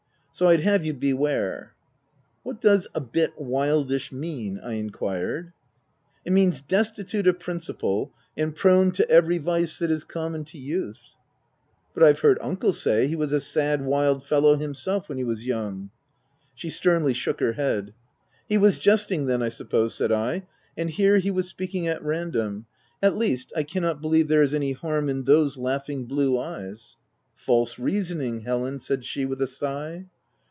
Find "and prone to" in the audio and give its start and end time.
8.37-9.07